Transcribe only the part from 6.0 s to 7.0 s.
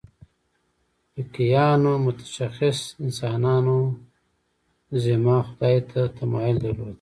تمایل درلود.